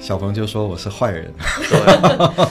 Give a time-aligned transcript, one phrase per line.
[0.00, 1.30] 小鹏就说我是坏人。
[1.68, 2.46] 对，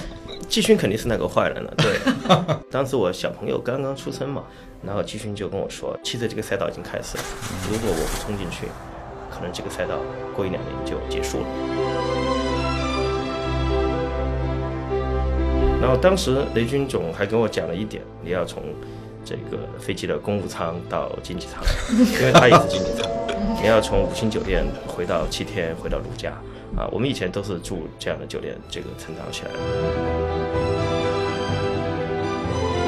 [0.47, 1.73] 季勋肯定是那个坏人了。
[1.77, 1.99] 对，
[2.69, 4.43] 当时我小朋友刚刚出生嘛，
[4.85, 7.23] 然后季勋就跟我说，其实这个赛道已经开始了，
[7.69, 8.67] 如果我不冲进去，
[9.31, 9.95] 可能这个赛道
[10.35, 11.47] 过一两年就结束了。
[15.81, 18.61] 然后当时雷军总还跟我讲了一点，你要从
[19.25, 21.63] 这个飞机的公务舱到经济舱，
[21.97, 23.09] 因为他也是经济舱，
[23.59, 26.31] 你要从五星酒店回到七天回到如家
[26.75, 26.87] 啊。
[26.91, 29.57] 我们以前都是住这样的酒店，这个成长起来的。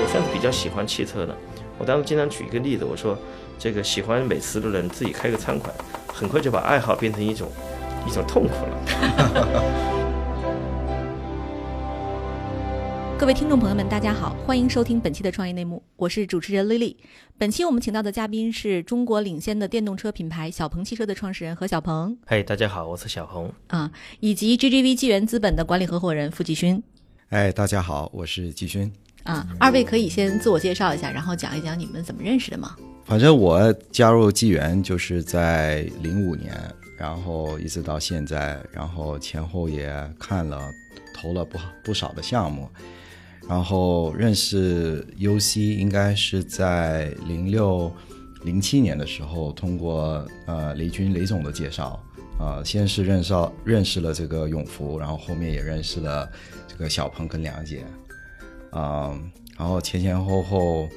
[0.03, 1.35] 我算是比较喜欢汽车的，
[1.77, 3.17] 我当时经常举一个例子，我说
[3.58, 5.73] 这个喜欢美食的人自己开个餐馆，
[6.08, 7.48] 很快就把爱好变成一种
[8.08, 9.91] 一种痛苦了。
[13.21, 16.95] 各位听众朋友们，大家好，欢迎收听本期的创业内幕，我是主持人 Lily。
[17.38, 22.17] 本期我们请到的嘉宾是中国领先的电动车品牌小鹏汽车的创始人何小鹏。
[22.25, 26.81] 嘿，大家好，我是小鹏啊，以及 GGV 纪元资本的管理合伙人付继勋。
[27.30, 28.92] 哎，大家好，我是季勋。
[29.22, 32.75] 啊，二位可以先自我介绍一下，然后讲一讲你们怎么认识的吗？
[33.05, 36.59] 反正我加入纪元就是在零五年，
[36.97, 40.59] 然后一直到现在，然后前后也看了
[41.14, 42.67] 投了不不少的项目。
[43.50, 47.92] 然后认识 UC 应该是在零六、
[48.44, 52.02] 零七年的时候，通过呃雷军雷总的介绍，
[52.39, 53.33] 呃先是认识
[53.66, 56.30] 认识了这个永福，然后后面也认识了
[56.67, 57.83] 这个小鹏跟梁姐，
[58.72, 59.20] 啊，
[59.58, 60.88] 然后前前后后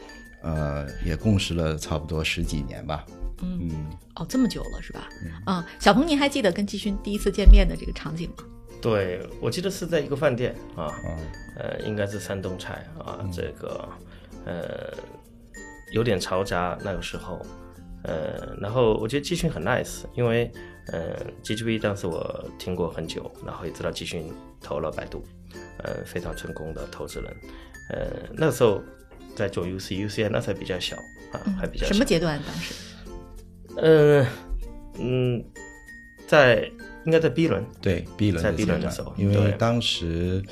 [0.42, 3.05] 呃也共识了差不多十几年吧。
[3.42, 3.69] 嗯，
[4.14, 5.08] 哦，这么久了是吧？
[5.47, 8.45] 嗯，小鹏，您还记得跟季勋第一次见面的这个场景吗？
[8.84, 10.92] 对，我记得是在一个饭店啊，
[11.56, 13.88] 呃，应该是山东菜啊，这个
[14.44, 14.92] 呃
[15.90, 17.40] 有点嘈杂那个时候，
[18.02, 20.52] 呃，然后我觉得季勋很 nice，因为
[20.88, 25.24] 呃 GGB 当时我听过很久，然后也知道季勋投了百度，
[25.78, 27.36] 呃，非常成功的投资人，
[27.88, 28.83] 呃，那个时候
[29.34, 30.94] 在做 UC，UC 那时候比较小
[31.33, 32.74] 啊，还比较什么阶段当时？
[33.78, 34.27] 嗯
[34.98, 35.44] 嗯，
[36.27, 36.70] 在。
[37.05, 40.42] 应该在 B 轮，对 B 轮在 B 轮的时候，因为当时，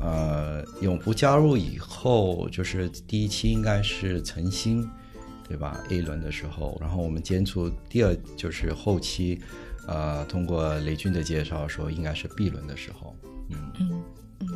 [0.00, 4.88] 呃，永福加入以后，就是第一期应该是陈星，
[5.48, 9.40] 对吧？A 轮的时候，然后我们接触第二就是后期，
[9.88, 13.16] 呃，通过雷军的介绍说应该是 B 轮的时候，
[13.50, 13.56] 嗯。
[13.80, 14.02] 嗯
[14.42, 14.48] 嗯，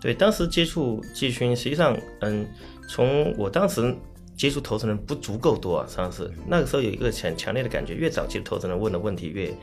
[0.00, 2.48] 对，当时接触季勋，实际上，嗯，
[2.88, 3.94] 从我当时
[4.34, 6.32] 接触投资人不足够多啊，上次。
[6.46, 9.54] 那个时候有一个强强烈的感觉，越早期的投资人问的问题越。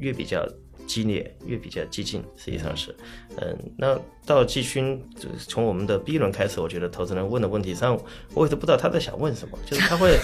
[0.00, 0.44] 越比较
[0.86, 2.92] 激烈，越比较激进，实际上是，
[3.36, 3.96] 嗯，那
[4.26, 5.00] 到季勋，
[5.46, 7.96] 从我们的 B 轮开始，我觉得投资人问的问题上，
[8.34, 10.18] 我也都不知道他在想问什么，就是他会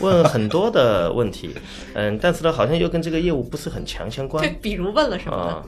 [0.00, 1.54] 问很多的问题，
[1.94, 4.44] 嗯，但是呢，好像又跟这个业务不是很强相关。
[4.44, 5.64] 就，比如问了什么？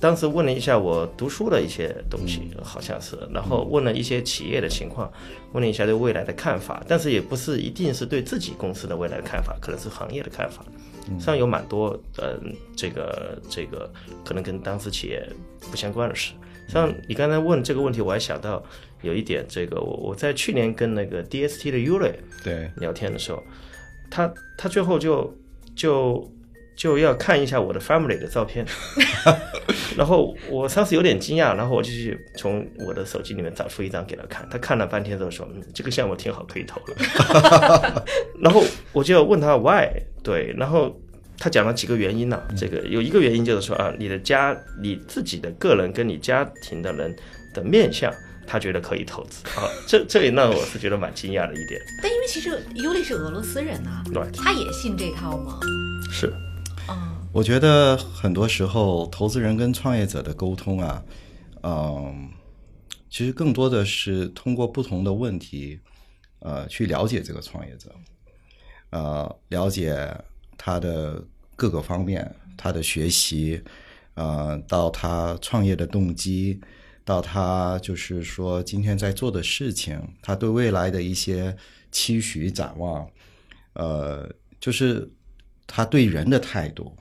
[0.00, 5.10] 当时问了一下我读书的一些东西，好像是，然后问了一些企业的情况，
[5.52, 10.62] 问了一下对未来的看法，但是也不是一定是对自己公司的未来的看法，可能是行业的看法。
[11.20, 13.90] 上有蛮多，嗯，这个这个
[14.24, 15.26] 可能跟当时企业
[15.70, 16.32] 不相关的事。
[16.66, 18.62] 像你刚才问这个问题，我还想到
[19.02, 23.42] 有一点，这个我我在去年跟那个 DST 的 Uri 对聊天的时候，
[24.10, 25.30] 他他最后就
[25.76, 26.26] 就
[26.74, 28.66] 就要看一下我的 family 的照片，
[29.94, 38.04] 然后我当时有点惊讶，然后我就去从我的手机里面找出一张给他看，他看了半天之后说，嗯，这个项目挺好，可以投了。
[38.40, 39.90] 然后我就问他 why。
[40.24, 40.98] 对，然后
[41.38, 42.42] 他讲了几个原因呢？
[42.56, 47.14] 这个有一个原因就是说啊，你的家、你自己的个人跟你家庭的人
[47.52, 48.10] 的面相，
[48.46, 49.68] 他觉得可以投资啊。
[49.86, 51.78] 这这也让我是觉得蛮惊讶的一点。
[52.02, 55.60] 但因为其实尤里是俄罗斯人呐，对，他也信这套吗？
[56.10, 56.32] 是，
[56.88, 61.02] 嗯，我觉得很多时候投资人跟创业者的沟通啊，
[61.62, 62.30] 嗯，
[63.10, 65.78] 其实更多的是通过不同的问题，
[66.38, 67.90] 呃，去了解这个创业者。
[68.94, 69.92] 呃，了解
[70.56, 71.20] 他的
[71.56, 73.60] 各个方面，他的学习，
[74.14, 76.60] 呃，到他创业的动机，
[77.04, 81.56] 到他就是说今天在做的事情，他对未来的一些
[81.90, 83.04] 期许展望，
[83.72, 85.10] 呃，就是
[85.66, 86.96] 他对人的态度。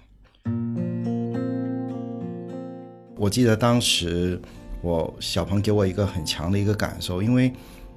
[3.16, 4.42] 我记得当时
[4.82, 7.54] 我小鹏给我一个很强的一个感受，因为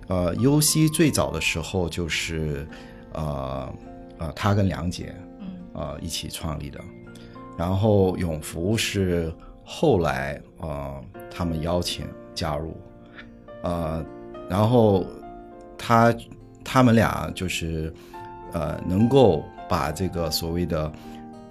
[0.08, 2.68] 呃，UC 最早的时候就是
[3.16, 3.74] 呃。
[4.18, 6.80] 呃，他跟梁姐，嗯，呃，一起创立的，
[7.54, 9.30] 然后永福是
[9.62, 12.74] 后来呃他们邀请加入，
[13.62, 14.02] 呃，
[14.48, 15.04] 然后
[15.76, 16.14] 他
[16.64, 17.92] 他们俩就是
[18.54, 20.90] 呃能够把这个所谓的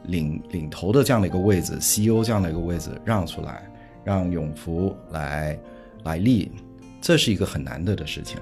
[0.06, 3.72] 领领头的这样的一个位置，CEO 这样的一个位置让出来，
[4.04, 5.56] 让永福来
[6.04, 6.52] 来立，
[7.00, 8.40] 这是一个很难得的事情，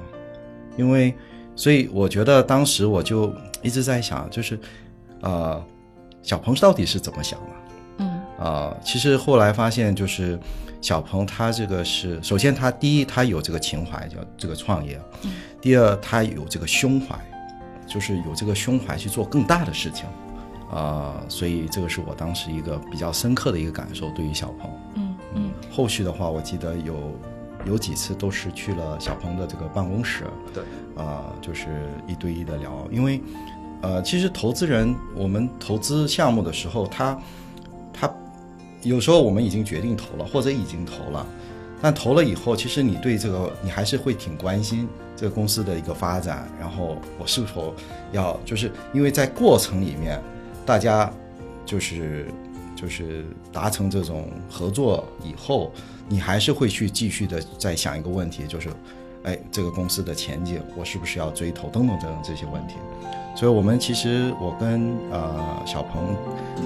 [0.78, 1.14] 因为
[1.56, 4.60] 所以我觉得当时我就一直在想，就是
[5.22, 5.64] 呃，
[6.22, 7.46] 小鹏到底是怎么想的？
[8.00, 10.40] 嗯啊，其实后来发现，就是
[10.82, 14.98] 小鹏他这个是，首先他第一他有这个情怀，叫这个创业；
[15.62, 17.16] 第二他有这个胸怀，
[17.88, 20.06] 就是有这个胸怀去做更大的事情。
[20.72, 24.72] 啊，所以这个是我当时一个比较深刻的一个感受，对于小鹏。
[24.96, 27.12] 嗯嗯后续的话，我记得有
[27.64, 30.64] 有几次都是去了小鹏的这个办公室，对，
[30.96, 33.22] 啊、就是一对一的聊，因为
[33.82, 37.20] 呃，其实投资人我们投资项目的时候，他
[37.92, 38.14] 他
[38.82, 41.26] 有时候我们已经决定投了，或者已经投了，
[41.82, 47.74] 但投了以后，其实你对这个你还是会挺关心这个公司的一个发展，然后我是否
[48.12, 50.22] 要，就是因为在过程里面，
[50.66, 51.12] 大家
[51.66, 52.28] 就是
[52.76, 55.72] 就是达成这种合作以后，
[56.08, 58.70] 你还是会去继续的再想一个问题，就是，
[59.24, 62.76] 哎，这个公司的前景，我是不是要追投等等等等这些问题。
[63.36, 66.16] 所以，我们其实我跟呃小鹏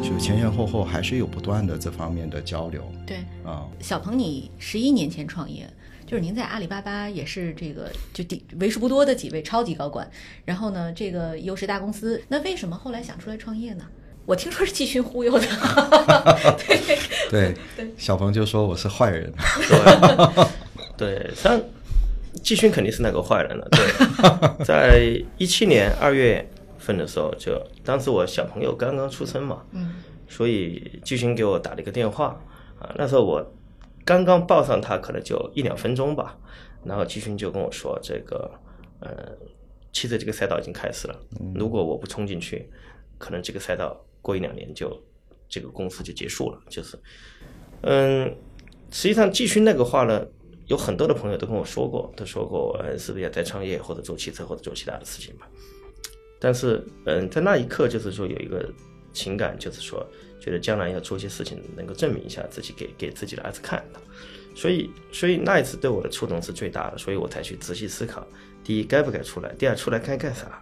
[0.01, 2.81] 就前前后后还是有不断的这方面的交流。
[3.05, 5.65] 对，啊、小鹏，你十一年前创业，
[6.05, 10.09] 就是您在阿里巴巴也是这个就第为数不多的几位超级高管，
[10.43, 13.85] 然后呢，这个又是大公司，那为什么后来想出来创业呢？
[14.25, 15.47] 我听说是季勋忽悠的，
[16.67, 16.77] 对。
[17.31, 17.55] 对。
[17.77, 19.31] 对，小鹏就说我是坏人，
[20.97, 21.61] 对，实际上
[22.43, 23.67] 季勋肯定是那个坏人了。
[23.71, 23.85] 对，
[24.65, 26.47] 在一七年二月
[26.77, 29.95] 份的时候，就当时我小朋友刚刚出生嘛，嗯
[30.29, 32.37] 所以季勋给我打了一个电话
[32.79, 33.53] 啊，那时候我
[34.03, 36.37] 刚刚抱上他，可能就一两分钟吧，
[36.83, 38.51] 然后季勋就跟我说，这个
[38.99, 39.09] 呃，
[39.93, 41.15] 汽车这个赛道已经开始了，
[41.55, 42.69] 如果我不冲进去，
[43.17, 45.01] 可能这个赛道过一两年就
[45.47, 46.99] 这个公司就结束了，就是，
[47.81, 48.35] 嗯，
[48.91, 50.25] 实际上季勋那个话呢。
[50.67, 55.47] 有很多的朋友都跟我说过，都说过，呃，是不是要再创业，或者做汽车，或者做其他的事情吧？
[56.39, 58.69] 但是，嗯，在那一刻，就是说有一个
[59.13, 60.05] 情感，就是说
[60.39, 63.83] 觉得将来要做些事情，能够证明一下自己给给自己的儿子看。
[64.55, 68.27] 所以，所以那一次对我的触动是最大的，所以我才去仔细思考：
[68.63, 70.61] 第一，该不该出来；第二，出来该干啥？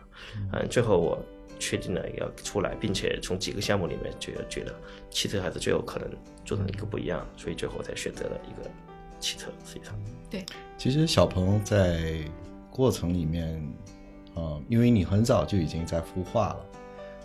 [0.53, 1.17] 嗯，最后我
[1.59, 4.73] 确定了要出来，并且从几个项目里面觉觉得
[5.09, 6.09] 汽车还是最有可能
[6.45, 8.69] 做成一个不一样，所以最后才选择了一个
[9.19, 9.51] 汽车。
[9.65, 9.95] 实际上，
[10.77, 12.19] 其实小鹏在
[12.69, 13.61] 过程里面，
[14.33, 16.65] 呃，因为你很早就已经在孵化了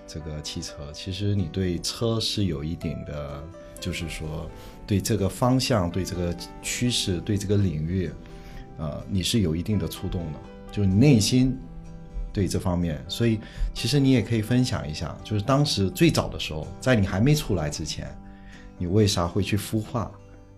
[0.07, 3.43] 这个汽车，其实你对车是有一定的，
[3.81, 4.49] 就是说
[4.87, 8.11] 对这个方向、对这个趋势、对这个领域，
[8.79, 10.39] 呃，你是有一定的触动的，
[10.71, 11.59] 就是你内心
[12.33, 13.41] 对这方面，所以
[13.75, 18.07] 其实你也可以分享一下，就是当时最早的时候，在你还没出来之前，
[18.79, 20.11] 你为啥会去孵化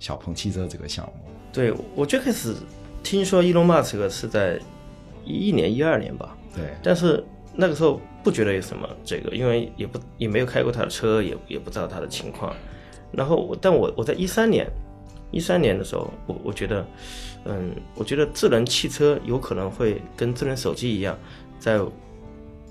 [0.02, 1.12] 小鹏汽车这个项目？
[1.52, 2.56] 对我最开始
[3.04, 4.58] 听说伊隆马斯克是在
[5.24, 12.52] 一一年、一二年吧，对，但是那个时候不觉得有什么这个，因为也不也没有开过他的车，也也不知道他的情况。
[13.12, 14.66] 然后我，但我我在一三年，
[15.30, 16.84] 一三年的时候，我我觉得，
[17.44, 21.16] 嗯，我觉得智能汽车有可能会跟智能手机一样，
[21.60, 21.80] 在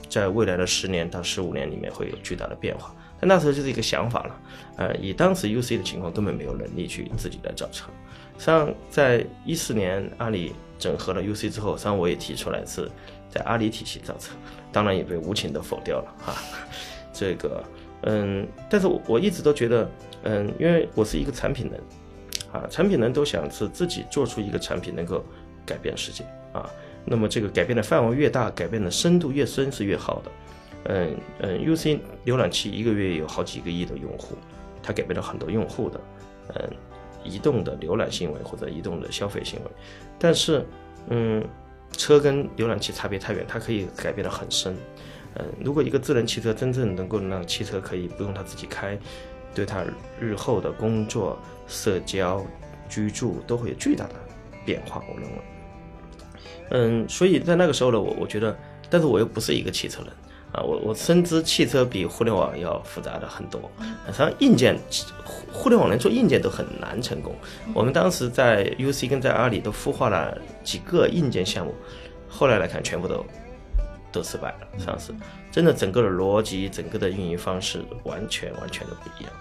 [0.10, 2.94] 在未来的十年到十五年里面会有巨大的变化。
[3.22, 4.42] 但那时候就是一个想法了，
[4.78, 7.86] 呃，以当时 UC 的情况，根本没有能力去自己来造车。
[8.40, 12.90] 实际上，在一四年阿里整合了 UC 之后，实际上我也提出来是
[13.30, 14.34] 在阿里体系造车，
[14.72, 16.34] 当然也被无情的否掉了哈。
[17.14, 17.64] 这个，
[18.02, 19.88] 嗯，但是我我一直都觉得，
[20.24, 21.80] 嗯，因为我是一个产品人，
[22.52, 25.24] 啊，产品人都想是自己做出一个产品能够
[25.64, 26.68] 改变世界啊。
[27.06, 30.32] 那么这个改变的范围越大，改变的深度越深是越好的。
[30.86, 34.36] 嗯嗯，UC 浏览器一个月有好几个亿的用户，
[34.82, 36.02] 它改变了很多用户的
[36.56, 36.70] 嗯
[37.24, 39.72] 移动的浏览行为或者移动的消费行为。
[40.18, 40.66] 但是，
[41.10, 41.48] 嗯，
[41.92, 44.76] 车跟浏览器差别太远，它可以改变的很深。
[45.36, 48.98] 嗯，如果一个智能汽车真正能够让汽车可以不用它自己开，
[49.54, 49.84] 对它
[50.20, 52.44] 日后的工作、社交、
[52.90, 54.16] 居住都会有巨大的
[54.66, 55.04] 变化。
[55.08, 55.38] 我认为，
[56.72, 58.58] 嗯，所以在那个时候呢，我我觉得，
[58.90, 60.12] 但是我又不是一个汽车人。
[60.54, 63.72] 啊，我我深知汽车比互联网要复杂的很多，
[64.08, 64.78] 实际上硬件
[65.24, 67.34] 互互联网连做硬件都很难成功。
[67.74, 71.74] 我们当时在 UC 跟在阿里都孵化了几个硬件项目，
[72.28, 73.26] 后来来看全部都
[74.12, 75.14] 都失败了，上是
[75.52, 79.32] 真的整个的逻辑、整个的运营方式完全完全都不一样。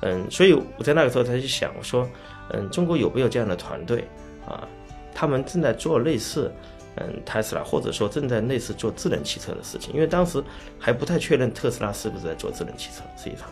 [0.00, 2.08] 嗯，所以我在那个时候才去想，我说，
[2.50, 4.08] 嗯，中国有没有这样的团队
[4.46, 4.66] 啊？
[5.14, 6.50] 他们正在做类似。
[6.96, 10.42] 嗯，特斯拉或者说正在类似做智能汽车的事情，因为当时
[10.78, 13.02] 还不太确认特斯拉是不是在做智能汽车。
[13.16, 13.48] 实际上，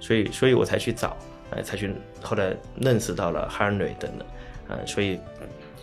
[0.00, 1.16] 所以所以我才去找，
[1.50, 1.92] 呃，才去
[2.22, 4.26] 后来认识到了 Henry 等等，
[4.68, 5.18] 呃，所以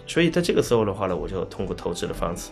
[0.07, 2.51] 所以在这个时候的话呢，我就通过投资的方式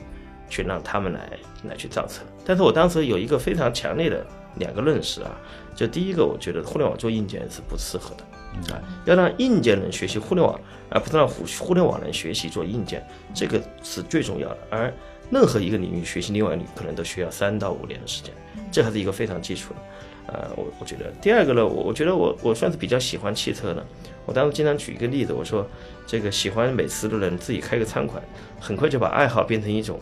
[0.50, 2.21] 去让他们来来去造车。
[2.45, 4.25] 但是我当时有一个非常强烈的
[4.57, 5.38] 两个认识啊，
[5.73, 8.23] 就第一个，我觉得互联网做硬件是不适合的。
[8.69, 14.57] 啊，要让硬件人学习互联网，而不是让互互联网人学习做硬件，这个是最重要的。
[14.69, 14.93] 而
[15.31, 18.33] 任何一个领域学习另外一个领域，可能都需要三到五年的时间，
[18.72, 20.33] 这还是一个非常基础的。
[20.33, 23.86] 呃，我我觉得第二个呢，我我觉得我我算是比较喜欢汽车的。
[24.25, 25.67] 我当时经常举一个例子，我说
[26.07, 28.24] 这个喜欢美食的人自己开个餐馆，
[28.60, 30.00] 很快就把爱好变成一种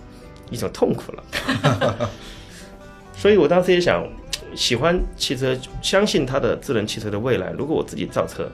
[0.51, 2.09] 一种痛苦了。
[3.17, 4.07] 所以我当时也想。
[4.55, 7.51] 喜欢汽车，相信它的智能汽车的未来。
[7.51, 8.49] 如果我自己造车，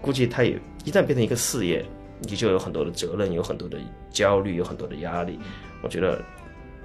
[0.00, 1.84] 估计它也一旦变成一个事业，
[2.20, 3.78] 你就有很多的责任，有很多的
[4.10, 5.38] 焦虑，有很多的压力。
[5.82, 6.22] 我觉得，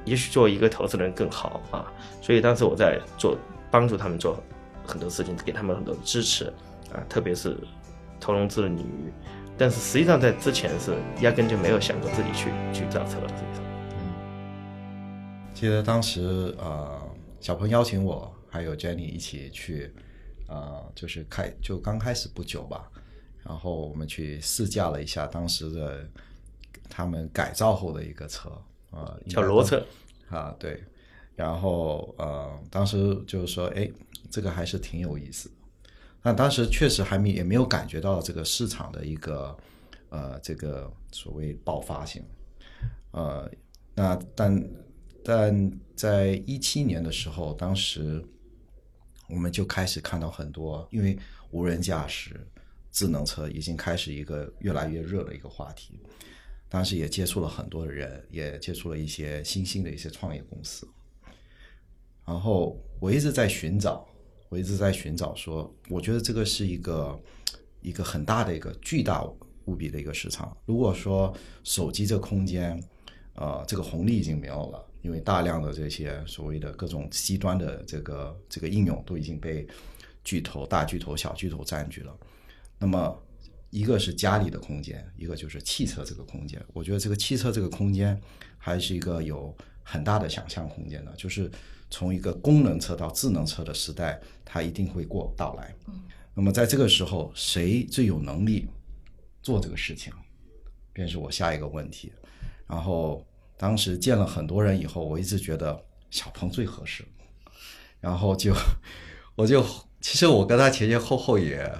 [0.05, 1.91] 也许做一个投资人更好啊。
[2.21, 3.37] 所以当时我在做，
[3.71, 4.41] 帮助他们做
[4.85, 6.45] 很多事情，给他们很多的支持
[6.93, 7.57] 啊，特别是
[8.19, 9.11] 投融资的领域。
[9.57, 13.11] 但是实际上在之前是压根就没有想过自己去去造车。
[13.11, 13.63] 实际上，
[15.53, 17.01] 记得当时呃，
[17.39, 18.29] 小鹏邀请我。
[18.55, 19.93] 还有 Jenny 一起去，
[20.47, 22.89] 呃，就是开就刚开始不久吧，
[23.43, 26.09] 然后我们去试驾了一下当时的
[26.89, 28.49] 他们改造后的一个车，
[28.91, 29.85] 呃，叫罗车
[30.29, 30.81] 啊，对，
[31.35, 33.91] 然后呃，当时就是说，哎，
[34.31, 35.51] 这个还是挺有意思，
[36.21, 39.57] 但当时确实还没也没有感觉到这个市场的一个
[40.07, 42.23] 呃这个所谓爆发性，
[43.11, 43.51] 呃，
[43.93, 44.69] 那但
[45.25, 48.23] 但在一七年的时候，当时。
[49.27, 51.17] 我们就开始看到很多，因为
[51.51, 52.39] 无人驾驶、
[52.91, 55.99] 智能车已经开始一个越来越热的一个话题。
[56.67, 60.87] 当时也接触了很多的人，也接触了一些新兴的一些创业公司。
[62.25, 64.05] 然后我一直在寻找，
[64.49, 67.19] 我一直在寻找，说我觉得这个是一个
[67.81, 69.23] 一个很大的一个巨大
[69.65, 70.55] 无比的一个市场。
[70.65, 72.83] 如果说手机这空间，
[73.35, 74.85] 呃，这个红利已经没有了。
[75.05, 79.67] 因为大量的这些所谓的各种低端的这个这个应用都已经被
[80.23, 82.17] 巨头、大巨头、小巨头占据了，
[82.79, 83.23] 那么
[83.69, 86.59] 一个是家里的空间，一个就是汽车这个空间。
[86.73, 88.19] 我觉得这个汽车这个空间
[88.57, 91.51] 还是一个有很大的想象空间的，就是
[91.91, 95.71] 从一个功能车到智能车的时代，它一定会过到来。
[96.33, 98.65] 那么在这个时候，谁最有能力
[99.43, 100.11] 做这个事情，
[100.91, 102.11] 便是我下一个问题。
[102.65, 103.23] 然后。
[103.57, 107.05] 当时见了很多人以后，我一直觉得小鹏最合适，
[108.01, 108.53] 然后就
[109.35, 109.65] 我就
[110.01, 111.71] 其实我跟他前前后后也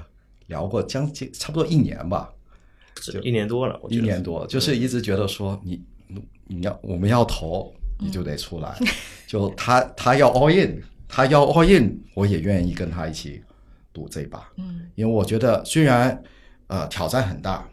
[0.48, 2.34] 聊过将近差不多一年吧，
[3.02, 5.84] 就一年多了，一年多就是一直觉得说你
[6.48, 8.78] 你要我们要投你就得出来，
[9.28, 13.44] 就他他要 all in，他要 all in，我也愿意跟他一起
[13.92, 16.24] 赌这把，嗯，因为我觉得虽然
[16.68, 17.70] 呃挑战很大，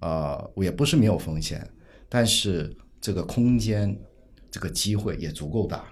[0.00, 1.64] 呃也不是没有风险，
[2.08, 2.76] 但是。
[3.06, 3.96] 这个空间，
[4.50, 5.84] 这个机会也足够大，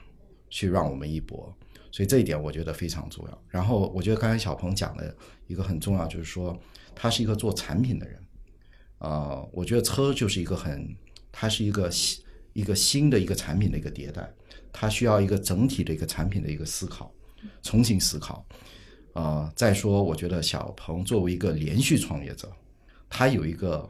[0.50, 1.54] 去让我们一搏，
[1.92, 3.42] 所以这一点我觉得非常重要。
[3.46, 5.16] 然后我觉得刚才小鹏讲的
[5.46, 6.58] 一个很重要，就是说
[6.92, 8.20] 他是一个做产品的人，
[8.98, 10.92] 啊，我觉得车就是一个很，
[11.30, 14.28] 它是一个新一个新的一个产品的一个迭代，
[14.72, 17.14] 它需要一个整体的一个产品的一个思考，
[17.62, 18.44] 重新思考。
[19.12, 22.50] 啊，再说我觉得小鹏作为一个连续创业者，
[23.08, 23.88] 他有一个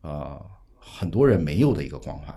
[0.00, 0.44] 啊。
[0.84, 2.34] 很多人没有的一个光环，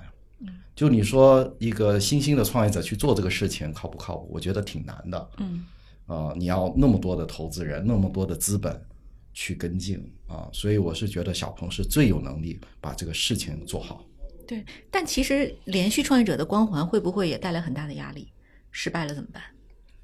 [0.75, 4.29] 就你说一个新兴的创业者去做这个事情靠不靠谱？
[4.31, 5.29] 我觉得挺难的。
[5.37, 5.65] 嗯，
[6.05, 8.79] 啊，你要那么多的投资人，那么多的资本
[9.33, 9.97] 去跟进
[10.27, 14.05] 啊，所以我是觉得小鹏是最有能力把这个事情做好。
[14.45, 18.27] 对，但其实连续创业者的光环会不会也带来很大的压力？
[18.71, 19.41] 失败了怎么办？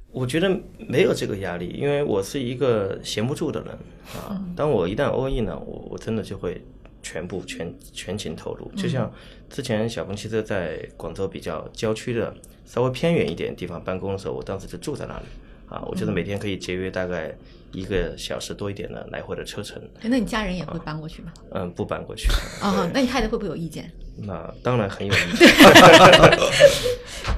[0.10, 3.78] 我觉得没有这个压力，因为我是一个闲不住的人
[4.16, 4.42] 啊。
[4.56, 6.62] 当我一旦 all in 了，我我真的就会。
[7.02, 9.12] 全部全全情投入，就像
[9.50, 12.34] 之前小鹏汽车在广州比较郊区的
[12.66, 15.26] 稍微偏远一点地方办公的时候，我当时就住在那里
[15.68, 17.36] 啊，我觉得每天可以节约大概
[17.72, 19.82] 一个小时多一点的来回的车程。
[20.04, 21.32] 那你家人也会搬过去吗？
[21.52, 22.30] 嗯，不搬过去。
[22.62, 23.90] 啊，那你太太会不会有意见？
[24.24, 25.48] 那当然很有意见。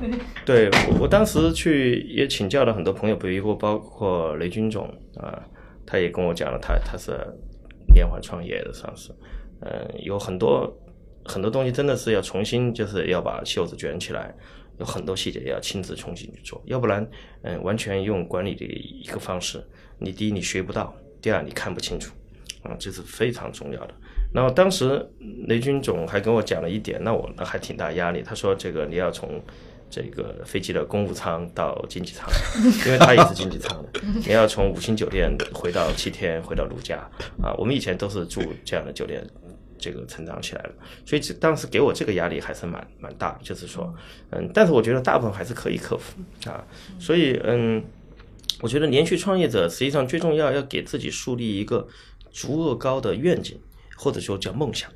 [0.43, 5.41] 对，我我当时去也请教了很多朋友，比如包括雷军总啊，
[5.86, 7.15] 他也跟我讲了，他他是
[7.93, 9.12] 连环创业的上市。
[9.62, 10.72] 嗯，有很多
[11.25, 14.33] 很多东西真的是要重新，就是要把袖子卷起来，
[14.79, 17.07] 有很多细节要亲自重新去做，要不然，
[17.43, 19.63] 嗯，完全用管理的一个方式，
[20.00, 22.13] 你第一你学不到，第二你看不清楚，
[22.63, 23.93] 啊，这是非常重要的。
[24.33, 25.07] 然后当时
[25.48, 28.24] 雷军总还跟我讲了一点，那我那还挺大压力。
[28.24, 29.39] 他说这个你要从
[29.91, 32.27] 这个飞机的公务舱到经济舱，
[32.88, 34.01] 因为他也是经济舱的。
[34.25, 36.98] 你要从五星酒店回到七天，回到如家
[37.43, 37.53] 啊。
[37.60, 39.24] 我们以前都是住这样的酒店，
[39.84, 40.74] 这个成长起来了，
[41.06, 43.38] 所以这当时给我这个压力还是蛮蛮大。
[43.44, 43.94] 就是说，
[44.32, 46.63] 嗯，但是我觉得大部分还是可以克服啊。
[46.98, 47.84] 所以，嗯，
[48.62, 51.86] 我觉得连续创业者实际上最重要要给自己树立一个
[52.32, 53.60] 足够高的愿景，
[53.98, 54.90] 或者说叫梦想。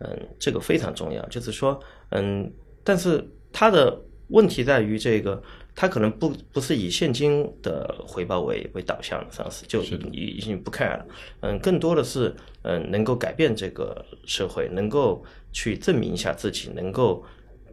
[0.00, 1.24] 嗯，这个非常重要。
[1.28, 1.80] 就是说，
[2.10, 4.02] 嗯，但是他的。
[4.28, 5.42] 问题在于这个，
[5.74, 11.06] 他可能不不是以现金的回报为为导向的上市，就已已经不 care 了。
[11.40, 17.24] 嗯，更多的是嗯，能够改变这个社会，能够去证明一下自己，能够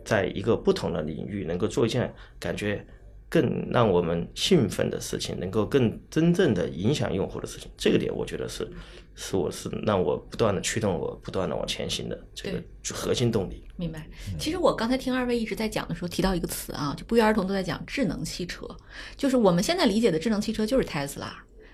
[0.03, 2.85] 在一个不同的领域，能够做一件感觉。
[3.31, 8.67] 更让我们兴奋的事情，能够更真正的影响用户的事情，这个点我觉得是，
[9.15, 12.63] 是我是让我不断的驱动我不断的往前行的这个
[12.93, 13.63] 核心动力。
[13.75, 14.07] 明白。
[14.37, 18.67] 其实我刚才听二位一直在讲的时候提到一个词啊，就不约而同都在讲智能汽车，
[19.15, 21.31] 就是我们现在理解的智能汽车就是 Tesla，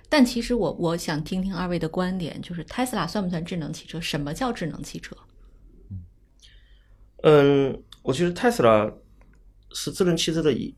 [0.10, 4.00] 但其实我我想听听二位的观点，就是 Tesla 算不算智能汽车？
[4.02, 5.16] 什么叫智能汽车？
[7.24, 8.94] 嗯，我觉得 Tesla
[9.72, 10.76] 是智能汽车的一。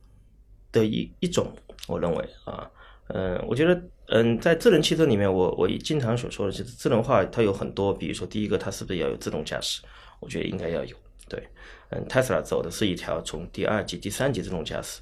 [0.70, 1.50] 的一一种，
[1.88, 2.70] 我认为啊，
[3.10, 9.82] 嗯，我觉得，嗯，在智能汽车里面，我我经常所说的就是智能化，它有很多，比如说第一个，它是不是要有自动驾驶？
[10.20, 10.96] 我觉得应该要有，
[11.30, 11.42] 对，
[11.90, 15.00] 嗯，Tesla 走的是一条从第二级、第三级自动驾驶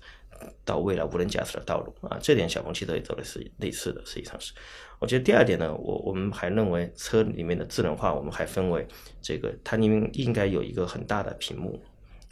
[0.63, 4.53] 到未来无人驾驶的道路啊，这点小鹏汽车也走的是类似的，实际上是。
[4.99, 8.87] 我觉得第二点呢，我我们还认为车里面的智能化，我们还分为
[9.21, 11.81] 这个，它里面应该有一个很大的屏幕。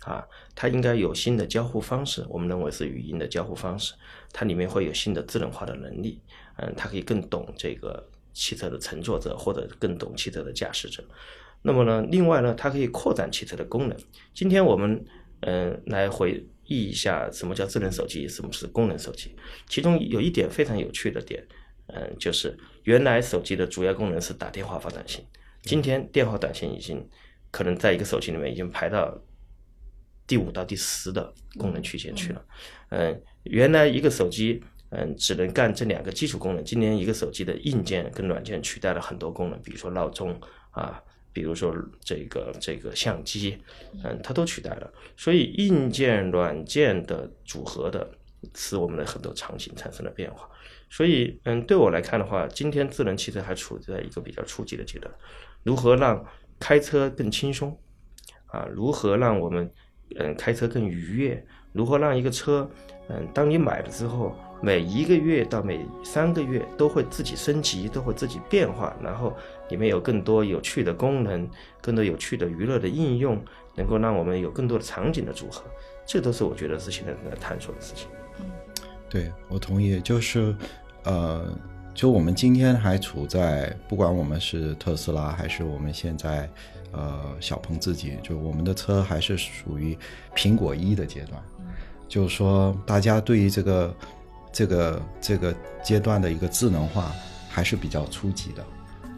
[0.03, 0.21] 啊，
[0.53, 3.93] 它应该有新的交互方式，我们认为是语音的交互方式。
[4.33, 6.19] 它里面会有新的智能化的能力，
[6.57, 11.03] 嗯，它可以更懂这个汽车的乘坐者，或者更懂汽车的驾驶者。
[11.61, 13.95] 那么呢，另外呢，它可以扩展汽车的功能。
[14.33, 15.05] 今天我们
[15.41, 19.35] 嗯来回忆一下什么叫智能手机，什么是功能手机。
[19.69, 21.45] 其中有一点非常有趣的点，
[21.87, 25.23] 嗯，就是原来手机的主要功能是打电话发短信，
[25.61, 27.07] 今天电话短信已经
[27.51, 29.15] 可能在一个手机里面已经排到。
[30.25, 32.45] 第五到第十的功能区间去了，
[32.91, 36.63] 嗯，原来一个手机，嗯，只能干这两个基础功能。
[36.63, 40.39] 今年一个手机的硬件跟软件取代了很多功能，比如说闹钟
[40.71, 41.01] 啊，
[41.33, 43.57] 比如说这个这个相机，
[44.03, 44.93] 嗯，它都取代了。
[45.17, 48.09] 所以硬件软件的组合的，
[48.55, 50.47] 使我们的很多场景产生了变化。
[50.89, 55.11] 所以，嗯，对我来看的话，今天智能汽车还处在一个比较初级的阶段，
[55.63, 56.23] 如何让
[56.59, 57.75] 开车更轻松
[58.45, 58.67] 啊？
[58.71, 59.69] 如何让我们
[60.17, 61.45] 嗯，开车更愉悦。
[61.71, 62.69] 如何让一个车，
[63.09, 69.33] 嗯，当你买了之后，每一个月到每三个月都会自己升级，都会自己变化，然后
[69.69, 71.47] 里面有更多有趣的功能，
[71.81, 73.43] 更多有趣的娱乐的应用，
[73.75, 75.63] 能够让我们有更多的场景的组合。
[76.05, 78.07] 这都是我觉得是现在正在探索的事情。
[78.39, 78.45] 嗯，
[79.09, 80.55] 对我同意，就是，
[81.03, 81.53] 呃，
[81.93, 86.49] 就我们今天还处在，不管我们是特斯拉，还是我们现在。
[86.95, 89.97] 呃，小鹏自己就我们的车还是属于
[90.35, 91.41] 苹果一的阶段，
[92.13, 93.95] 就是说大家对于这个
[94.51, 95.51] 这个这个
[95.83, 97.11] 阶段的一个智能化
[97.49, 98.63] 还是比较初级的，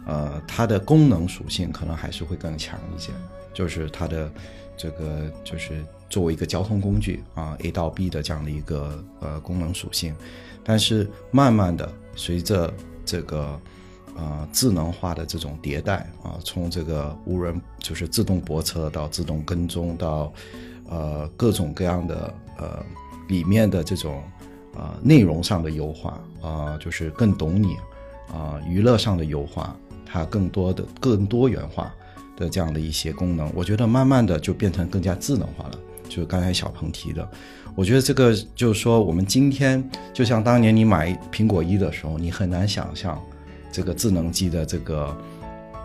[0.05, 3.11] 呃，它的功能属性可能还是会更强一些，
[3.53, 4.31] 就是它的
[4.77, 10.15] 这个就是作为一个交通工具啊，A 到 B 的这样的一个呃功能属性，
[10.63, 13.59] 但是慢慢的随着这个。
[14.17, 20.31] 呃，智能化的这种迭代啊，从这个无人就是自动泊车到自动跟踪到，
[20.89, 22.85] 呃，各种各样的呃
[23.27, 24.21] 里面的这种
[24.75, 27.75] 呃内容上的优化啊，就是更懂你
[28.33, 31.93] 啊，娱乐上的优化，它更多的更多元化
[32.37, 35.79] 的这样的一些功能，我觉得慢慢的就变成更加智能化了。
[36.07, 37.27] 就是刚才小鹏提的，
[37.75, 43.19] 我觉得这个就是说，我们今天就像当年你买苹果一的时候，你很难想象。
[43.71, 45.13] 这个智能机的这个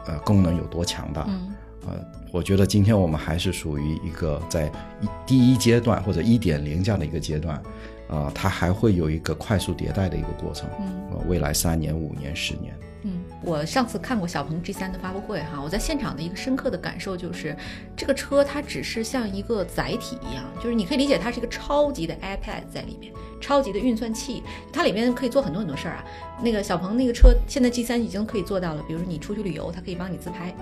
[0.07, 1.25] 呃功能有多强大？
[1.27, 1.55] 嗯
[1.89, 1.95] 呃，
[2.33, 4.67] 我觉得今天我们还是属于一个在
[5.01, 7.61] 一第一阶段或者一点零这样的一个阶段，
[8.09, 10.69] 啊，它还会有一个快速迭代的一个过程。
[10.81, 12.75] 嗯，未来三年、五年、十年。
[13.03, 17.57] 嗯，我上次看过小鹏 G3 的发布会哈，我在现场的一个深刻的感受就是，
[17.97, 26.05] 这个车它只是像一个载体一样，就是你可以理解它是一个超级的 iPad 在里面，超级的运算器，它里面可以做很多很多事儿啊。
[26.43, 30.55] 那个小鹏那个车现在 G3 已经可以做到了，比如说你出去旅游，它可以帮你自拍，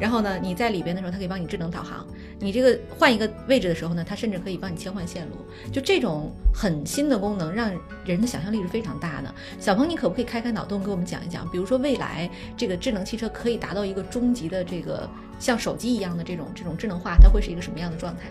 [0.00, 2.06] 然后呢你在里边的时候，它可以帮你智能导航，
[2.38, 5.36] 你这个换一个位置的时候呢，它甚至可以帮你切换线路，
[5.70, 7.70] 就这种很新的功能，让
[8.04, 9.34] 人的想象力是非常大的。
[9.58, 11.82] 小鹏，你可不可以开开脑洞给我们讲一讲，比如说。
[11.82, 18.28] 未来这个智能汽车可以达到一个终极的这个像手机一样的这种这种智能化，它会是一个什么样的状态？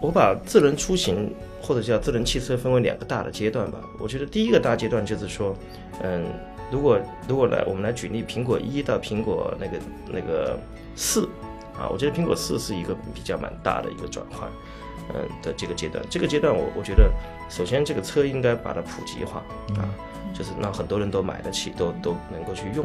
[0.00, 1.30] 我把智能出行
[1.62, 3.78] 或者叫智能汽车分为两个大的阶段吧。
[3.98, 5.54] 我觉得第一个大阶段就是说，
[6.02, 6.24] 嗯，
[6.70, 6.98] 如果
[7.28, 9.78] 如果来我们来举例，苹果一到苹果那个
[10.12, 10.58] 那个
[10.96, 11.28] 四
[11.78, 14.50] 啊，我觉得苹果四是一个比较蛮大的一个转换，
[15.14, 16.04] 嗯的这个阶段。
[16.10, 17.10] 这个阶段我我觉得，
[17.48, 19.38] 首先这个车应该把它普及化
[19.76, 19.88] 啊，
[20.34, 22.84] 就是让很多人都买得起，都都能够去用。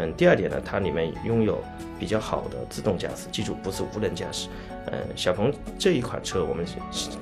[0.00, 1.62] 嗯，第二点呢，它里面拥有
[1.98, 4.48] 比较好的自动驾驶，记住不是无人驾驶。
[4.86, 6.64] 嗯，小鹏这一款车，我们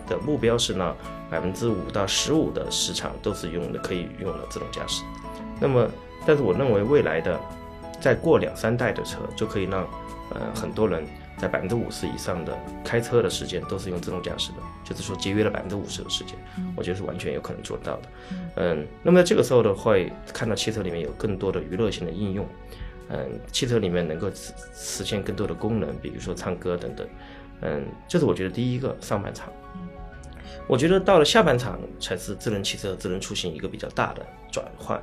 [0.06, 0.94] 的目标是呢，
[1.28, 5.02] 百分之五到十五的市场都是用的可以用了自动驾驶。
[5.60, 5.90] 那么，
[6.24, 7.38] 但是我认为未来的
[8.00, 9.82] 再过两三代的车，就可以让
[10.32, 11.04] 呃很多人
[11.38, 16.37] 在百分之五十以上的开车的时间都是用自动驾驶的，就是说节约了百分之五十的时间，
[16.77, 18.03] 我觉得是完全有可能做到的。
[18.57, 19.94] 嗯，那么在这个时候的话
[20.35, 22.46] 看到汽车里面有更多的娱乐性的应用，
[23.09, 27.07] 嗯，汽车里面能够实实现更多的功能，比如说唱歌等等。
[27.61, 29.53] 嗯，这是我觉得第一个上半场。
[30.66, 35.03] 我觉得到了下半场才是智能汽车、智能出行一个比较大的转换。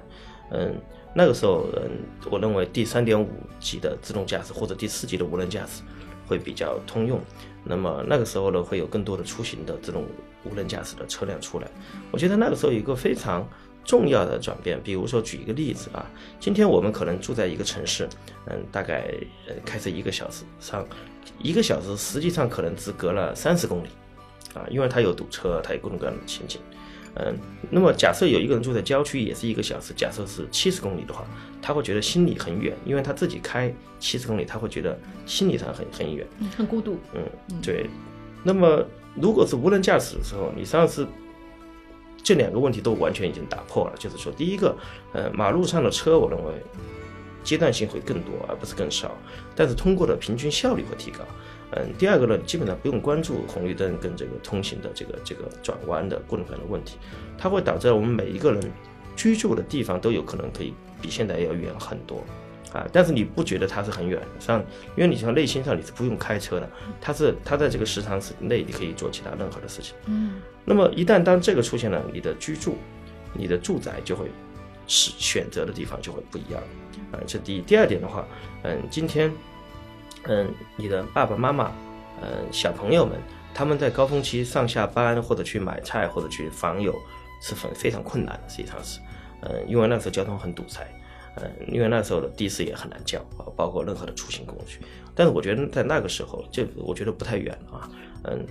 [0.51, 0.75] 嗯，
[1.13, 1.91] 那个时候，嗯，
[2.29, 3.27] 我认为第三点五
[3.59, 5.81] 级的自动驾驶或者第四级的无人驾驶
[6.27, 7.19] 会比较通用。
[7.63, 10.05] 那么那个时候呢，会有更多的出行的这种
[10.43, 11.67] 无人驾驶的车辆出来。
[12.11, 13.47] 我觉得那个时候有一个非常
[13.83, 16.05] 重要的转变，比如说举一个例子啊，
[16.39, 18.07] 今天我们可能住在一个城市，
[18.47, 19.11] 嗯，大概
[19.47, 20.85] 呃开车一个小时上。
[21.39, 23.87] 一个小时实际上可能只隔了三十公里，
[24.53, 26.61] 啊，因为它有堵车，它有各种各样的情景，
[27.15, 27.37] 嗯，
[27.69, 31.25] 那么假设有一个人住在郊区，也是一个小时，假设是七十公里的话，
[31.61, 37.89] 他会觉得心里很远，因为他自己开七十公里，他会觉得心理上很很远，很孤独，嗯，对。
[38.43, 41.07] 那么如果是无人驾驶的时候，你上次
[42.21, 44.75] 这两个问题都完全已经打破了，就是说，第一个，
[45.13, 46.53] 呃，马路上的车，我认为。
[47.45, 49.15] 阶段性会更多，而不是更少，
[49.55, 51.19] 但是通过的平均效率会提高。
[51.71, 56.97] 嗯，第二个呢，基本上不用关注红绿灯跟这个通行的这个这个转弯的各种各样的问题，
[57.37, 58.71] 它会导致我们每一个人
[59.15, 62.23] 居住的地方都有可能可以比现在要远很多
[62.71, 62.87] 啊。
[62.93, 64.21] 但是你不觉得它是很远？
[64.39, 64.59] 像
[64.95, 66.69] 因为你像内心上你是不用开车的，
[67.01, 69.95] 它是它在这个时长内你可以做其他任何的事情。
[70.05, 72.77] 嗯，那么一旦当这个出现了，你的居住，
[73.33, 74.27] 你的住宅就会
[74.87, 76.61] 是选择的地方就会不一样。
[77.11, 77.61] 啊，这第一。
[77.61, 78.25] 第二点的话，
[78.63, 79.31] 嗯，今天，
[80.27, 81.71] 嗯，你的爸爸妈妈，
[82.21, 83.19] 嗯，小朋友们，
[83.53, 86.95] 他们在高峰期上下班或者去买菜或者去访友，
[87.41, 88.99] 是很非常困难的，实际上是，
[89.41, 90.81] 嗯，因为那时候交通很堵塞，
[91.35, 94.79] 嗯，因为那时候的的士也很难叫啊，包括任何的出行工具。
[95.13, 97.89] 但是我觉得在那个时候，就我觉得不太远啊，
[98.23, 98.45] 嗯，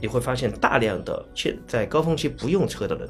[0.00, 3.08] 你会发现大量的现在高峰期不用车的人，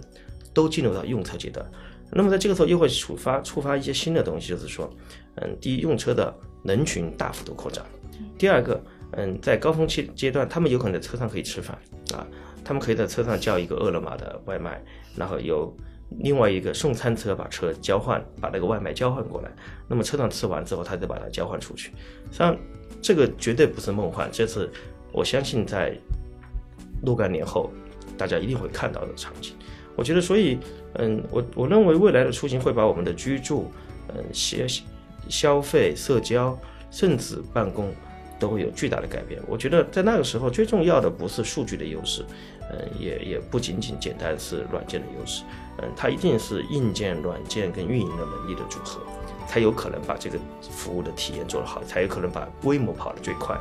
[0.53, 1.65] 都进入到用车阶段。
[2.11, 4.91] 那么在这个时候又会触发触发一些新的东西，就是说，
[5.37, 7.85] 嗯，第一，用车的人群大幅度扩张；
[8.37, 8.81] 第二个，
[9.13, 11.77] 嗯，在高峰期阶段，他们有可能在车上可以吃饭
[12.15, 12.27] 啊，
[12.65, 14.83] 他们可以在车上叫一个饿了么的外卖，
[15.17, 15.75] 然后由
[16.19, 19.51] 另外一个送餐车把车交换，把那个外卖交换过来。
[19.89, 21.89] 那么车上吃完之后，他再把它交换出去。
[22.31, 22.57] 实际上，
[23.03, 24.71] 这个绝对不是梦幻，这是
[25.13, 25.97] 我相信在
[27.05, 27.71] 若干年后
[28.17, 29.55] 大家一定会看到的场景。
[29.97, 30.59] 我觉得，所以，
[30.95, 33.71] 嗯，我我认为未来的出行会把我们的居住，
[34.09, 34.59] 嗯，消
[35.29, 36.57] 消费、社交，
[36.91, 37.93] 甚至办公，
[38.39, 39.41] 都会有巨大的改变。
[39.47, 42.25] 我觉得在那个时候，最重要的不是数据的优势，
[42.71, 45.43] 嗯，也也不仅仅简单是软件的优势，
[45.79, 49.01] 嗯，它一定是硬件、软件跟运营的能力的组合，
[49.47, 53.59] 才有可能把这个服务的体验做得好，才有可能把规模跑得最快，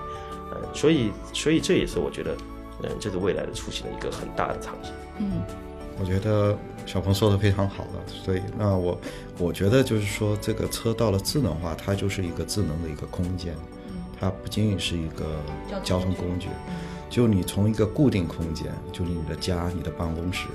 [0.53, 2.35] 嗯，所以，所以这也是我觉得，
[2.83, 5.41] 嗯，这是未来的出行的一个很大的场景，嗯。
[5.99, 9.01] 我觉得小鹏说的非常好了，所以那我
[9.39, 13.55] 我觉得就是说，这个车到了智能化，它就是一个智能的一个空间，
[14.19, 15.25] 它不仅仅是一个
[15.83, 16.49] 交通工具，
[17.09, 20.47] 就你从一个固定空间，就是你的家、你的办公室，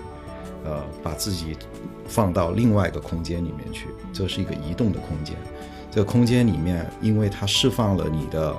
[0.65, 1.57] 呃，把自己
[2.07, 5.37] 放到另外一个空间里面去，这是一个移动的空间。
[5.91, 8.57] 这个空间里面，因为它释放了你的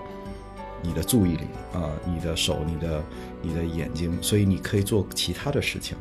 [0.81, 3.03] 你的注意力啊，你的手、你的
[3.41, 5.97] 你的眼睛，所以你可以做其他的事情。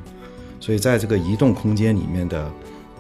[0.61, 2.49] 所以，在这个移动空间里面的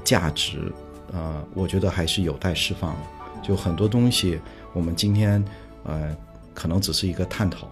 [0.02, 0.72] 价值，
[1.12, 3.00] 呃，我觉得还是有待释放的。
[3.42, 4.40] 就很多东西，
[4.72, 5.44] 我们今天，
[5.84, 6.16] 呃，
[6.54, 7.66] 可能只是一个探讨，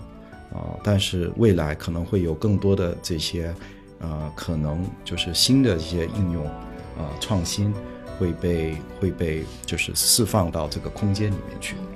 [0.53, 3.55] 啊，但是未来可能会有更多的这些，
[4.01, 7.73] 呃，可能就是新的一些应用，啊，创新
[8.19, 11.77] 会被会被就是释放到这个空间里面去。
[11.77, 11.87] 嗯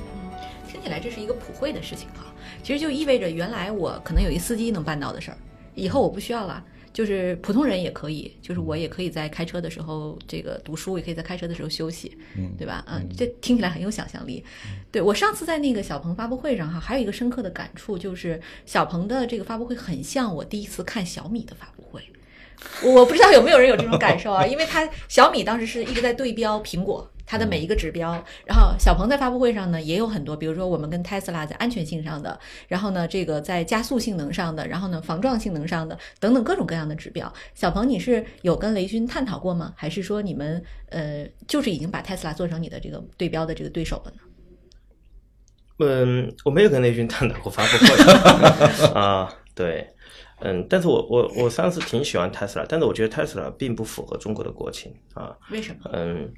[0.68, 2.26] 听起来这是一个普惠的事情哈，
[2.62, 5.36] 其实就意味着原来我可能有一司机能办到的事儿，
[5.74, 6.62] 以后我不需要了。
[6.94, 12.84] 就是普通人也可以，就是我也可以在开车的时候这个读书，也可以在开车的时候休息，嗯对吧？
[12.88, 14.42] 嗯，这听起来很有想象力。
[14.92, 22.00] 对我上次在那个小鹏发布会上哈，还有一个深刻的感触，就是小鹏的这个发布会很像我第一次看小米的发布会。
[22.82, 24.46] 我不知道有没有人有这种感受啊？
[24.48, 28.12] 因为它小米当时是一直在对标苹果，它的每一个指标。
[28.46, 37.32] 然后小鹏在发布会上呢也有很多，比如说我们跟 Tesla 在安全性上的，然后呢这个在加速性能上的，然后呢防撞性能上的等等各种各样的指标。
[37.54, 39.72] 小鹏，你是有跟雷军探讨过吗？
[39.76, 44.18] 还是说你们呃就是已经把 Tesla 做成你的这个对标的这个对手了呢？
[45.78, 49.84] 嗯，我没有跟雷军探讨过发布会 啊，对，
[50.38, 55.90] 嗯，但是我我我上次挺喜欢 Tesla，但是我觉得 Tesla 并不符合中国的国情啊，为什么？
[55.92, 56.32] 嗯，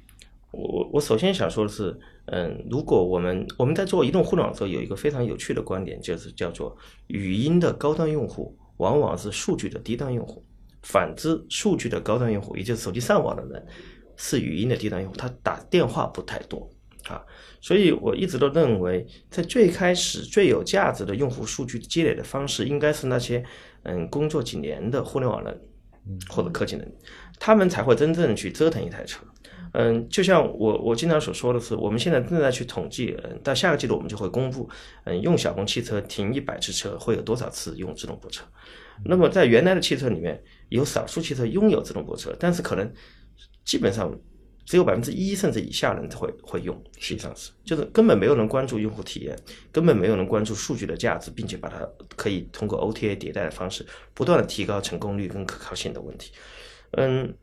[0.57, 10.43] 我我我首先想说的是，嗯，如果我们我们在做移动互联网的时候，有一个非常有趣的观点，就是叫做语音的高端用户往往是数据的低端用户，
[10.81, 13.63] 反之，数据的高端用户，也就是手机上网的人，
[14.15, 16.67] 是语音的低端用户，他打电话不太多
[17.07, 17.21] 啊，
[17.61, 23.45] 所以我一直都认为，在最开始最有价值的用户数据积累的方式，应该是那些
[23.83, 25.61] 嗯工作几年的互联网人
[26.29, 26.91] 或者科技人，
[27.39, 29.23] 他们才会真正去折腾一台车。
[29.73, 34.69] 嗯，就像我我经常所说的是，我们现在正在去统计，嗯，到下个季度我们就会公布，
[35.05, 38.43] 嗯，用小鹏汽车停一百次车会有多少次用自动泊车。
[39.05, 42.91] 那么在原来的汽车里面，有少数汽车拥有自动泊车，但是可能
[43.63, 44.11] 基本上
[44.65, 49.37] 只有百分之一甚至以下人会会用，实际上是就是根本没有人关注用户体验，
[49.71, 56.31] 根本没有人关注数据的价值，并且把它可以通过 OTA 迭代的方式不断的提高成功率跟可靠性的问题。
[56.91, 57.33] 嗯，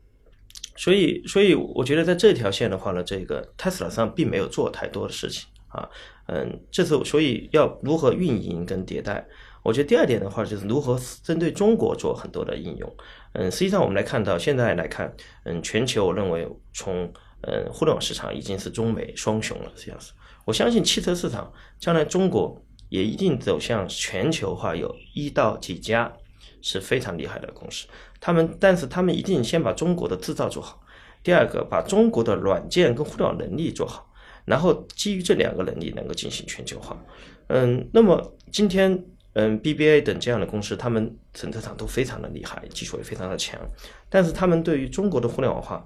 [0.75, 5.89] 所以所以我觉得在这条线的话呢，这个 Tesla 上并没有做太多的事情啊。
[6.27, 9.25] 嗯，这次所以要如何运营跟迭代。
[9.63, 12.95] 我觉得第二点的话，就是如何针对中国做很多的应用。
[13.33, 15.11] 嗯，实际上我们来看到现在来看，
[15.43, 17.11] 嗯，全球我认为从
[17.41, 20.13] 嗯互联网市场已经是中美双雄了，实际上是。
[20.45, 26.13] 我相信汽车市场将来中国也一定走向全球化，有一到几家
[26.61, 27.87] 是非常厉害的公司。
[28.19, 30.81] 他们，但是他们一定先把中国的制造做好，
[31.23, 34.11] 第二个把中国的软件跟互联网能力做好，
[34.45, 36.97] 然后基于这两个能力能够进行全球化。
[37.47, 39.05] 嗯，那么今天。
[39.37, 43.59] 嗯，BBA 等这样的公司，他们整车厂都非常的厉害，技术也非常的强，
[44.09, 45.85] 但是他们对于中国的互联网化，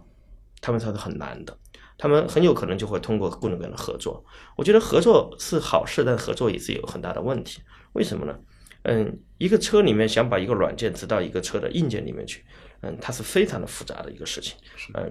[0.61, 1.57] 他们才是很难的。
[1.97, 4.23] 他们很有可能就会通过各种各样的合作。
[4.55, 7.59] 我觉得合作是好事，但合作也是有很大的问题。
[7.93, 8.37] 为什么呢？
[8.83, 12.43] 嗯，一个车里面想把一个软件植到一个车的硬件里面去，
[12.81, 14.55] 嗯，它是非常的复杂的一个事情。
[14.93, 15.09] 嗯，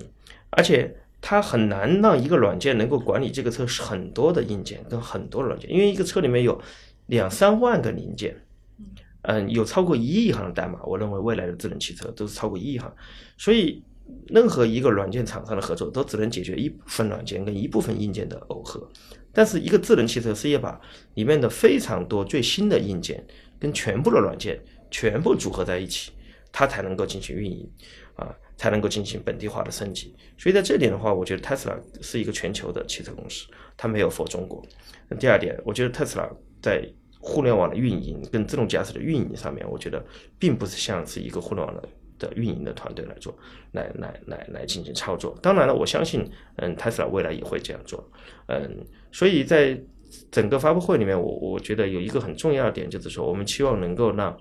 [0.50, 6.60] 而且它很难让一个软件能够管理这个车很多的硬件跟很多的软件，因为一个车里面有。
[7.08, 8.36] 两三万个零件，
[9.22, 10.78] 嗯，有超过一亿行的代码。
[10.84, 12.94] 我认为未来的智能汽车都是超过一亿行，
[13.38, 13.82] 所以
[14.26, 18.86] 任何一个软件厂商的合作都只能解决一部分软件跟一部分硬件的耦合。
[19.32, 20.78] 但是一个智能汽车是要把
[21.14, 23.26] 里面的非常多最新的硬件
[23.58, 26.12] 跟全部的软件全部组合在一起，
[26.52, 27.70] 它才能够进行运营，
[28.16, 30.14] 啊，才能够进行本地化的升级。
[30.36, 34.64] 所以在这点的话，我觉得特斯拉是一个全球的汽车公司，它没有否中国。
[35.18, 36.28] 第二点，我觉得特斯拉
[36.62, 36.86] 在
[37.20, 40.04] 互联网的运营跟自动驾驶的运营上面，我觉得
[40.38, 43.36] 并不是像是一个互联网的的运营的团队来做，
[43.72, 45.38] 来来来来进行操作。
[45.42, 48.08] 当然了，我相信，嗯，特斯拉未来也会这样做，
[48.46, 49.78] 嗯，所以在
[50.30, 54.36] 整个发布会里面，我我觉得有一个很重要的点，就是说，我们期望能够让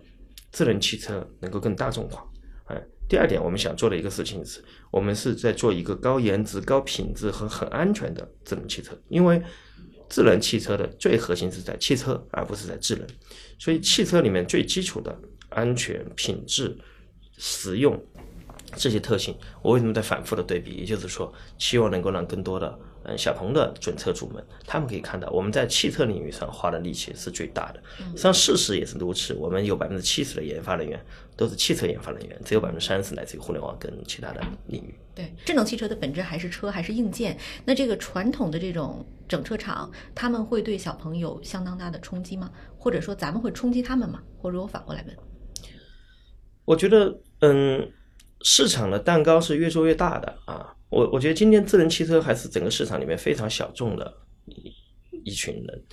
[0.51, 2.25] 智能汽车能够更大众化。
[2.65, 9.41] 哎，第二点，我们想做的一个事情是，我们是在做一个高颜值、高品质和很安全的智能汽车，因为。
[10.10, 13.06] 智能汽车的最核心是在汽车，而不是在智能。
[13.60, 15.13] 所以，汽车里面最基础的
[15.49, 16.73] 安全、品质、
[17.38, 18.01] 实用
[18.75, 20.71] 这些特性，我为什么在反复的对比？
[20.71, 27.82] 也就是说，希望能够让更多的嗯小鹏的准车主们，他们可以看到我们在汽车领域上花的力气是最大的。
[27.97, 29.34] 实际上，事实也是如此。
[29.36, 30.99] 我们有百分之七十的研发人员
[31.36, 34.93] 都是汽车研发人员，只有百分之三十来自于互联网跟其他的领域。
[35.15, 37.38] 对，智能汽车的本质还是车，还是硬件。
[37.65, 42.51] 那这个传统的这种整车厂，他们会对小鹏有相当大的冲击吗？
[42.77, 44.21] 或者说咱们会冲击他们吗？
[44.38, 45.15] 或者我反过来问？
[46.65, 47.89] 我觉得，嗯，
[48.41, 50.73] 市场的蛋糕是越做越大的啊。
[50.89, 54.13] 我我觉得今天智能汽车还是整个市场里面非常小众的
[54.45, 54.73] 一
[55.26, 55.84] 一群人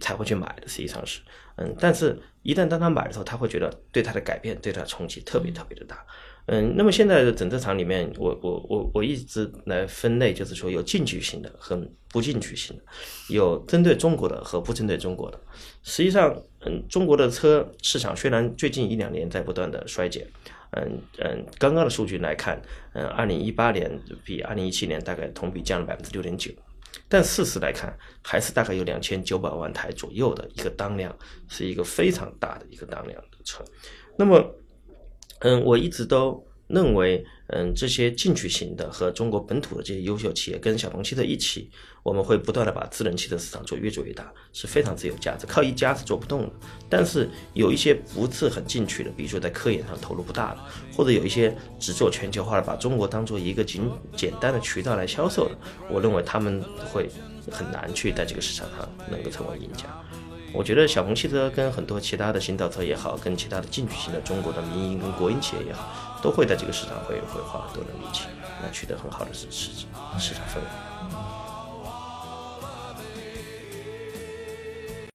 [0.00, 1.20] 才会去买的，实际上是，
[1.56, 6.04] 嗯，但是一旦当他买的时候，他会觉得对他的改变、对他的冲击特别特别的大。
[6.46, 12.82] 嗯，那么现在的整车厂里面，我我我我一直来分类，就是说有进取型的和不进取型的，
[13.28, 15.40] 有针对中国的和不针对中国的。
[15.84, 20.26] 实际上，嗯，中国的车市场虽然最近一两年在不断的衰减，
[20.70, 26.52] 嗯嗯，刚刚的数据来看，嗯，二零一八年比二零一七年大概同比降了百分之六点九，
[27.08, 31.16] 但事实来看，还是大概有两千九百万台左右的一个当量，
[31.48, 33.64] 是一个非常大的一个当量的车。
[34.16, 34.54] 那么，
[35.40, 41.70] 嗯，我一直都认为，嗯，这些进取型的和中国本土的这些优秀企业跟小鹏汽车一起，
[42.02, 45.46] 我们会不断的把智能汽车市场做越做越大，是非常之有价值。
[45.46, 46.50] 靠一家是做不动的。
[46.88, 50.60] 但是有一些不是很进取的，比如说在科研上投入不大的，
[50.96, 53.80] 或者有一些只做全球化的，把中国当做一个简
[54.16, 55.56] 简单的渠道来销售的，
[55.88, 56.62] 我认为他们
[56.92, 57.08] 会
[57.50, 59.84] 很难去在这个市场上能够成为赢家。
[60.52, 68.24] 我觉得小鹏汽车跟很多其他的新造车也好，跟其他的进取型的中国的民营跟国营企业也好，都会在这个市场会会花很多的力气，
[68.62, 69.70] 来取得很好的市市
[70.18, 70.91] 市场份额。